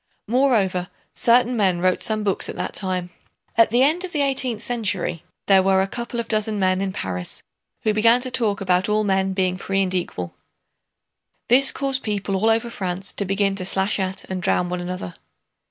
Moreover, 0.25 0.89
certain 1.13 1.55
men 1.55 1.79
wrote 1.79 2.01
some 2.01 2.23
books 2.23 2.49
at 2.49 2.55
that 2.55 2.73
time. 2.73 3.11
At 3.55 3.69
the 3.69 3.83
end 3.83 4.03
of 4.03 4.11
the 4.13 4.21
eighteenth 4.23 4.63
century 4.63 5.21
there 5.45 5.61
were 5.61 5.79
a 5.83 5.87
couple 5.87 6.19
of 6.19 6.27
dozen 6.27 6.57
men 6.57 6.81
in 6.81 6.91
Paris 6.91 7.43
who 7.83 7.93
began 7.93 8.19
to 8.21 8.31
talk 8.31 8.61
about 8.61 8.89
all 8.89 9.03
men 9.03 9.33
being 9.33 9.57
free 9.57 9.83
and 9.83 9.93
equal. 9.93 10.33
This 11.49 11.71
caused 11.71 12.01
people 12.01 12.35
all 12.35 12.49
over 12.49 12.71
France 12.71 13.13
to 13.13 13.25
begin 13.25 13.53
to 13.53 13.63
slash 13.63 13.99
at 13.99 14.23
and 14.23 14.41
drown 14.41 14.69
one 14.69 14.79
another. 14.81 15.13